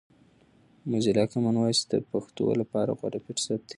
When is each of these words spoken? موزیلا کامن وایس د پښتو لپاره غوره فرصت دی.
موزیلا 0.91 1.25
کامن 1.31 1.55
وایس 1.57 1.79
د 1.91 1.93
پښتو 2.11 2.43
لپاره 2.61 2.91
غوره 2.99 3.19
فرصت 3.25 3.59
دی. 3.65 3.69